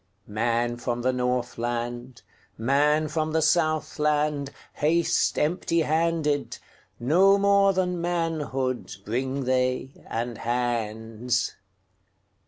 [0.25, 2.23] Man from the Northland,
[2.57, 6.57] Man from the Southland, Haste empty handed;
[6.99, 11.53] No more than manhoodBring they, and hands.